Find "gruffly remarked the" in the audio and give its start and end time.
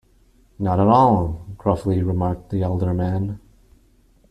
1.59-2.63